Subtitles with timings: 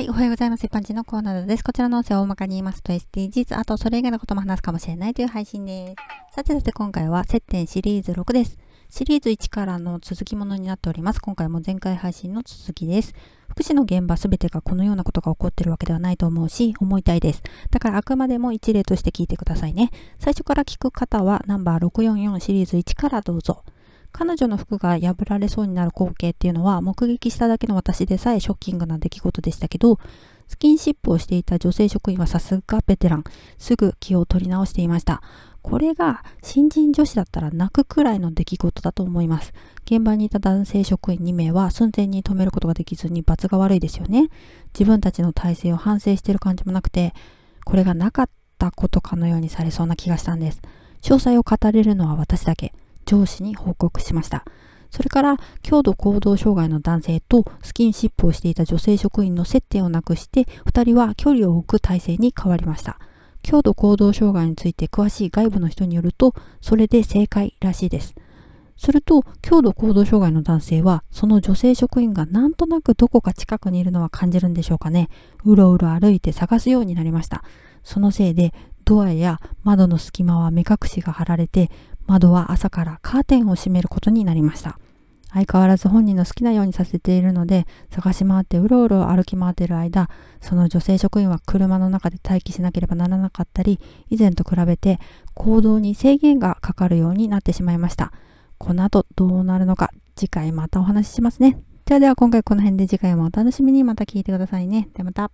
[0.00, 0.64] はい、おはようございます。
[0.64, 1.62] 一般人のコーナーです。
[1.62, 5.94] こちらの音声を大まかに言いますと SDGs、あとそれ以外のことも話すかもしれないという配信で
[6.30, 6.36] す。
[6.36, 8.56] さてさて今回は接点シリーズ6です。
[8.88, 11.20] シリーズ1からの続きものになっております。
[11.20, 13.12] 今回も前回配信の続きです。
[13.50, 17.42] 福祉の現場すべてがこのようなことが起こっているわけではないと思うし、思いたいです。
[17.70, 19.90] だからあくまでも一例として聞いてくださいね。
[20.18, 23.64] 最初から聞く方はナンバー644シリーズ1からどうぞ。
[24.12, 29.98] 彼女の服が破られそうになる光景っていうのは目撃しただけの私でさえショッキングな出来事でしたけど、
[30.48, 33.24] スキンシップをしていた女性職員はさすがベテラン。
[33.56, 35.22] すぐ気を取り直していました。
[35.62, 39.52] これが新人女子だったら泣くくらいの出来事だと思います。
[39.84, 44.28] 現場にいた男性職員2名は寸前に止めることができずに罰が悪いですよね。
[44.74, 47.14] 自分たちの体制を反省している感じもなくて、
[47.64, 50.62] これがなかったことかのようにされそうな気がしたんです。
[51.02, 52.72] 詳細を語れるのは私だけ。
[53.10, 54.44] 上司に報告しました。
[54.90, 62.98] それから、強度行動障害の男性とスキンシップをしていた女性職員の接点をなくして、2人は距離を置く体制に変わりました。
[63.42, 68.14] 強度行動障害について詳しい外部の人によると、それで正解らしいです。
[68.76, 75.08] すると、強度行動障害の男性は、その女性職員がなんとなくどこか近くにいるのは感じるんでしょうかね。
[75.44, 77.42] うろうろ歩いて探すようになりました。
[77.82, 78.54] そのせいで、
[78.90, 81.70] ドアや窓の隙間は目隠しが貼られて、
[82.10, 84.80] 窓は朝からカーテンを閉めることになりました。
[85.32, 94.98] 相変わらず本人の好きなようにさせているので、探し回ってうろうろ歩き回っている間、その女性職員は車の中で待機しなければならなかったり、以前と比べて
[95.34, 98.12] 行動に制限がかかるようになってしまいました。
[98.58, 101.62] この後どうなるのか、次回またお話ししますね。
[101.84, 104.88] ではでは今回この辺で次回もお楽しみにまた聞いてくださいね。
[104.94, 105.30] ではまた。